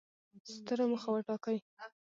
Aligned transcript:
ستره 0.55 0.83
موخه 0.91 1.09
وټاکئ! 1.11 1.57